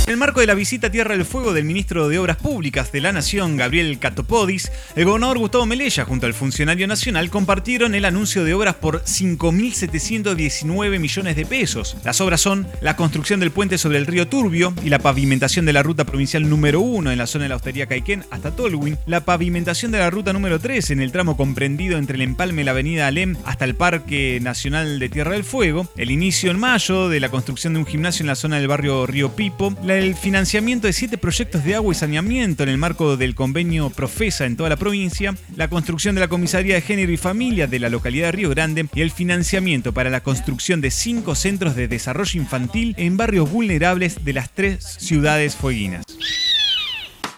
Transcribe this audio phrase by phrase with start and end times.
[0.07, 2.93] En el marco de la visita a Tierra del Fuego del ministro de Obras Públicas
[2.93, 8.05] de la Nación, Gabriel Catopodis, el gobernador Gustavo Melella junto al funcionario nacional compartieron el
[8.05, 11.97] anuncio de obras por 5.719 millones de pesos.
[12.05, 15.73] Las obras son la construcción del puente sobre el río Turbio y la pavimentación de
[15.73, 19.25] la ruta provincial número 1 en la zona de la hostería Caiquén hasta Tolwyn, la
[19.25, 22.71] pavimentación de la ruta número 3 en el tramo comprendido entre el empalme y la
[22.73, 27.21] avenida Alem hasta el Parque Nacional de Tierra del Fuego, el inicio en mayo de
[27.21, 30.93] la construcción de un gimnasio en la zona del barrio Río Pipo, el financiamiento de
[30.93, 34.77] siete proyectos de agua y saneamiento en el marco del convenio Profesa en toda la
[34.77, 35.26] provincia,
[35.57, 38.87] la construcción de la Comisaría de Género y Familia de la localidad de Río Grande
[38.95, 44.25] y el financiamiento para la construcción de cinco centros de desarrollo infantil en barrios vulnerables
[44.25, 46.05] de las tres ciudades fueguinas.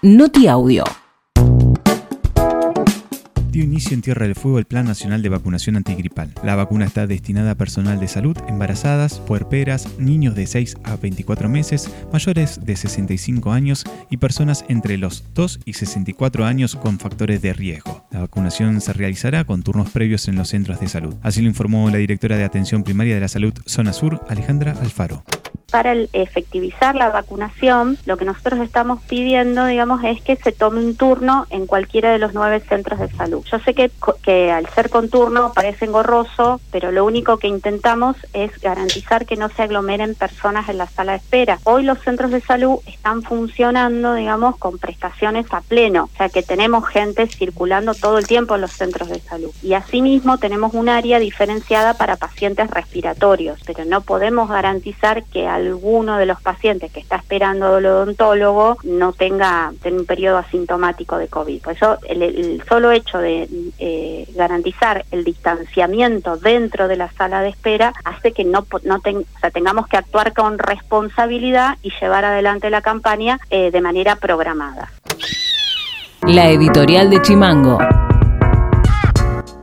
[0.03, 0.85] Noti Audio
[3.59, 6.33] dio inicio en Tierra del Fuego el Plan Nacional de Vacunación Antigripal.
[6.45, 11.49] La vacuna está destinada a personal de salud, embarazadas, puerperas, niños de 6 a 24
[11.49, 17.43] meses, mayores de 65 años y personas entre los 2 y 64 años con factores
[17.43, 18.07] de riesgo.
[18.13, 21.17] La vacunación se realizará con turnos previos en los centros de salud.
[21.23, 25.25] Así lo informó la directora de Atención Primaria de la Salud Zona Sur, Alejandra Alfaro
[25.71, 30.97] para efectivizar la vacunación, lo que nosotros estamos pidiendo, digamos, es que se tome un
[30.97, 33.45] turno en cualquiera de los nueve centros de salud.
[33.51, 33.91] Yo sé que,
[34.23, 39.37] que al ser con turno parece engorroso, pero lo único que intentamos es garantizar que
[39.37, 41.59] no se aglomeren personas en la sala de espera.
[41.65, 46.43] Hoy los centros de salud están funcionando, digamos, con prestaciones a pleno, o sea que
[46.43, 49.51] tenemos gente circulando todo el tiempo en los centros de salud.
[49.63, 56.17] Y asimismo tenemos un área diferenciada para pacientes respiratorios, pero no podemos garantizar que alguno
[56.17, 61.63] de los pacientes que está esperando al odontólogo no tenga, un periodo asintomático de COVID.
[61.63, 63.49] Por eso el, solo hecho de
[63.79, 68.65] eh, garantizar el distanciamiento dentro de la sala de espera hace que no
[69.53, 74.91] tengamos que actuar con responsabilidad y llevar adelante la campaña eh, de manera programada.
[76.23, 77.79] La editorial de Chimango.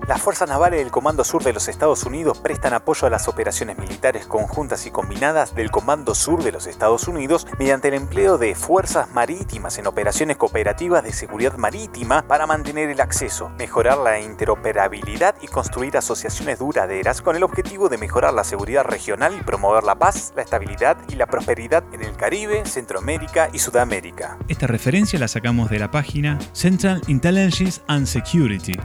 [0.07, 3.79] Las fuerzas navales del Comando Sur de los Estados Unidos prestan apoyo a las operaciones
[3.79, 8.53] militares conjuntas y combinadas del Comando Sur de los Estados Unidos mediante el empleo de
[8.53, 15.37] fuerzas marítimas en operaciones cooperativas de seguridad marítima para mantener el acceso, mejorar la interoperabilidad
[15.41, 19.95] y construir asociaciones duraderas con el objetivo de mejorar la seguridad regional y promover la
[19.95, 24.37] paz, la estabilidad y la prosperidad en el Caribe, Centroamérica y Sudamérica.
[24.49, 28.77] Esta referencia la sacamos de la página Central Intelligence and Security.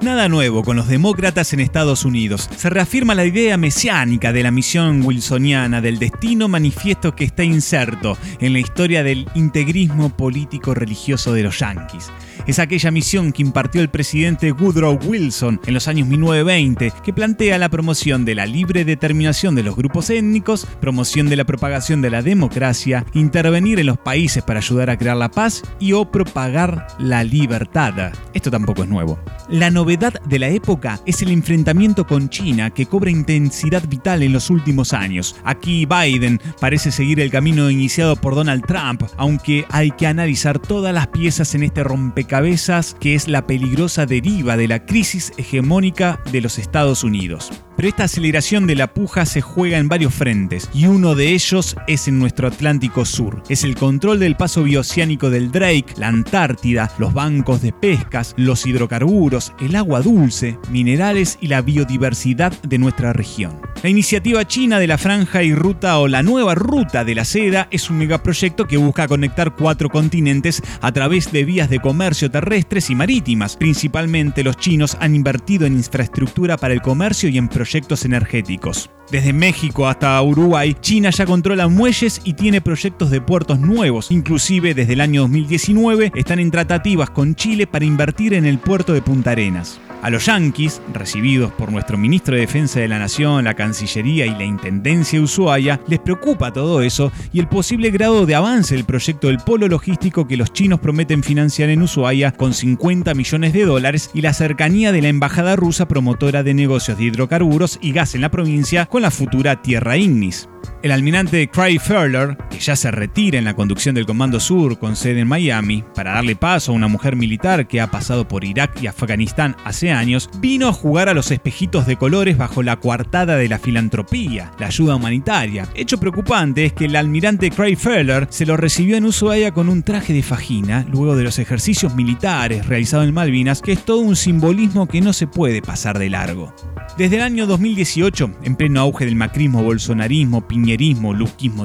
[0.00, 2.48] Nada nuevo con los demócratas en Estados Unidos.
[2.56, 8.16] Se reafirma la idea mesiánica de la misión wilsoniana del destino manifiesto que está inserto
[8.40, 12.10] en la historia del integrismo político religioso de los yanquis
[12.46, 17.58] es aquella misión que impartió el presidente Woodrow Wilson en los años 1920, que plantea
[17.58, 22.10] la promoción de la libre determinación de los grupos étnicos, promoción de la propagación de
[22.10, 26.86] la democracia, intervenir en los países para ayudar a crear la paz y o propagar
[26.98, 28.12] la libertad.
[28.32, 29.18] Esto tampoco es nuevo.
[29.48, 34.32] La novedad de la época es el enfrentamiento con China que cobra intensidad vital en
[34.32, 35.36] los últimos años.
[35.44, 40.94] Aquí Biden parece seguir el camino iniciado por Donald Trump, aunque hay que analizar todas
[40.94, 46.20] las piezas en este rompecabezas cabezas que es la peligrosa deriva de la crisis hegemónica
[46.32, 47.50] de los Estados Unidos.
[47.76, 51.76] Pero esta aceleración de la puja se juega en varios frentes y uno de ellos
[51.86, 53.42] es en nuestro Atlántico Sur.
[53.50, 58.64] Es el control del paso bioceánico del Drake, la Antártida, los bancos de pescas, los
[58.64, 63.60] hidrocarburos, el agua dulce, minerales y la biodiversidad de nuestra región.
[63.82, 67.68] La iniciativa china de la Franja y Ruta o la Nueva Ruta de la Seda
[67.70, 72.88] es un megaproyecto que busca conectar cuatro continentes a través de vías de comercio terrestres
[72.88, 73.54] y marítimas.
[73.56, 77.65] Principalmente los chinos han invertido en infraestructura para el comercio y en proyectos
[78.04, 78.90] energéticos.
[79.10, 84.10] Desde México hasta Uruguay, China ya controla muelles y tiene proyectos de puertos nuevos.
[84.10, 88.92] Inclusive desde el año 2019 están en tratativas con Chile para invertir en el puerto
[88.92, 89.80] de Punta Arenas.
[90.02, 94.30] A los yanquis, recibidos por nuestro ministro de Defensa de la Nación, la Cancillería y
[94.30, 98.84] la Intendencia de Ushuaia, les preocupa todo eso y el posible grado de avance del
[98.84, 103.64] proyecto del polo logístico que los chinos prometen financiar en Ushuaia con 50 millones de
[103.64, 108.14] dólares y la cercanía de la embajada rusa promotora de negocios de hidrocarburos y gas
[108.14, 110.48] en la provincia con la futura Tierra Ignis.
[110.82, 114.96] El almirante Craig Furler, que ya se retira en la conducción del Comando Sur con
[114.96, 118.82] sede en Miami, para darle paso a una mujer militar que ha pasado por Irak
[118.82, 123.36] y Afganistán hace años, vino a jugar a los espejitos de colores bajo la coartada
[123.36, 125.68] de la filantropía, la ayuda humanitaria.
[125.74, 129.82] Hecho preocupante es que el almirante Craig Furler se lo recibió en Ushuaia con un
[129.82, 134.16] traje de fajina luego de los ejercicios militares realizados en Malvinas, que es todo un
[134.16, 136.54] simbolismo que no se puede pasar de largo.
[136.96, 141.14] Desde el año 2018, en pleno auge del macrismo, bolsonarismo, piñerismo,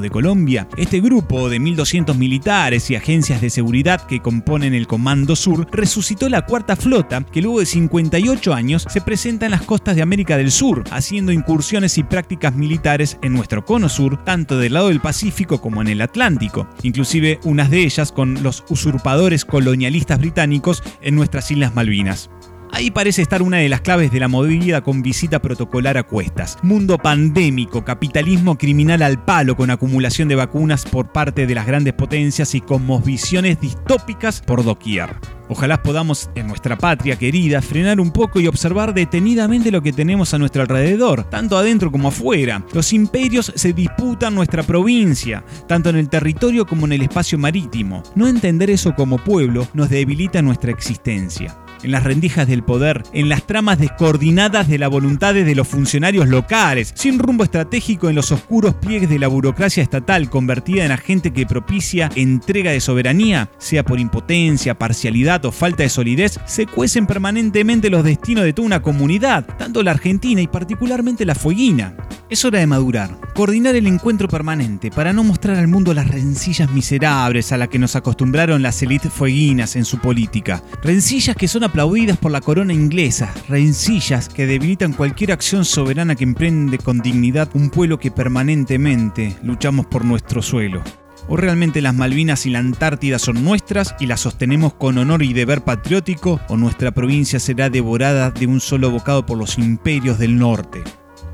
[0.01, 5.37] de Colombia, este grupo de 1.200 militares y agencias de seguridad que componen el Comando
[5.37, 9.95] Sur resucitó la cuarta flota que luego de 58 años se presenta en las costas
[9.95, 14.73] de América del Sur, haciendo incursiones y prácticas militares en nuestro cono sur, tanto del
[14.73, 20.19] lado del Pacífico como en el Atlántico, inclusive unas de ellas con los usurpadores colonialistas
[20.19, 22.29] británicos en nuestras Islas Malvinas.
[22.73, 26.57] Ahí parece estar una de las claves de la movida con visita protocolar a cuestas.
[26.63, 31.93] Mundo pandémico, capitalismo criminal al palo con acumulación de vacunas por parte de las grandes
[31.93, 35.09] potencias y con visiones distópicas por doquier.
[35.49, 40.33] Ojalá podamos, en nuestra patria querida, frenar un poco y observar detenidamente lo que tenemos
[40.33, 42.63] a nuestro alrededor, tanto adentro como afuera.
[42.71, 48.01] Los imperios se disputan nuestra provincia, tanto en el territorio como en el espacio marítimo.
[48.15, 53.29] No entender eso como pueblo nos debilita nuestra existencia en las rendijas del poder, en
[53.29, 58.31] las tramas descoordinadas de la voluntad de los funcionarios locales, sin rumbo estratégico en los
[58.31, 63.83] oscuros pliegues de la burocracia estatal convertida en agente que propicia entrega de soberanía, sea
[63.83, 68.81] por impotencia, parcialidad o falta de solidez, se cuecen permanentemente los destinos de toda una
[68.81, 71.95] comunidad, tanto la Argentina y particularmente la Fueguina.
[72.29, 76.71] Es hora de madurar, coordinar el encuentro permanente para no mostrar al mundo las rencillas
[76.71, 80.63] miserables a las que nos acostumbraron las élites fueguinas en su política.
[80.83, 86.23] Rencillas que son aplaudidas por la corona inglesa, rencillas que debilitan cualquier acción soberana que
[86.23, 90.81] emprende con dignidad un pueblo que permanentemente luchamos por nuestro suelo.
[91.27, 95.33] ¿O realmente las Malvinas y la Antártida son nuestras y las sostenemos con honor y
[95.33, 96.41] deber patriótico?
[96.49, 100.83] ¿O nuestra provincia será devorada de un solo bocado por los imperios del norte?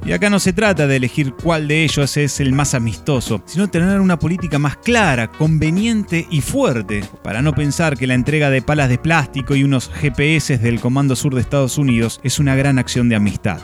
[0.05, 3.67] Y acá no se trata de elegir cuál de ellos es el más amistoso, sino
[3.67, 8.61] tener una política más clara, conveniente y fuerte, para no pensar que la entrega de
[8.61, 12.79] palas de plástico y unos GPS del Comando Sur de Estados Unidos es una gran
[12.79, 13.59] acción de amistad.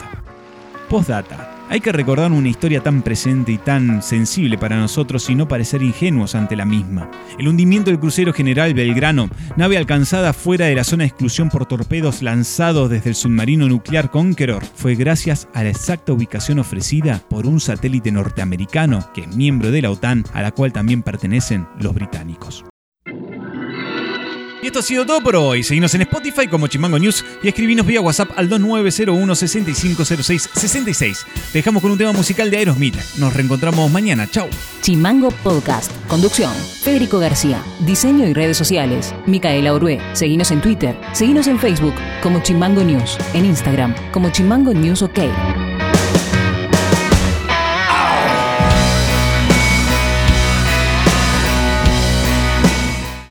[0.89, 1.52] Postdata.
[1.73, 5.81] Hay que recordar una historia tan presente y tan sensible para nosotros y no parecer
[5.81, 7.09] ingenuos ante la misma.
[7.39, 9.27] El hundimiento del crucero general Belgrano,
[9.57, 14.11] nave alcanzada fuera de la zona de exclusión por torpedos lanzados desde el submarino nuclear
[14.11, 19.71] Conqueror, fue gracias a la exacta ubicación ofrecida por un satélite norteamericano que es miembro
[19.71, 22.63] de la OTAN, a la cual también pertenecen los británicos.
[24.63, 25.61] Y esto ha sido todo por hoy.
[25.61, 31.25] Seguimos en Spotify como Chimango News y escribinos vía WhatsApp al 2901 6506 66.
[31.51, 32.95] Te dejamos con un tema musical de Aerosmith.
[33.17, 34.25] Nos reencontramos mañana.
[34.25, 34.47] Chau.
[34.79, 35.91] Chimango Podcast.
[36.07, 36.53] Conducción.
[36.81, 37.61] Federico García.
[37.81, 39.13] Diseño y redes sociales.
[39.25, 39.99] Micaela Orué.
[40.13, 40.97] Seguinos en Twitter.
[41.11, 43.17] Seguinos en Facebook como Chimango News.
[43.33, 45.19] En Instagram como Chimango News OK.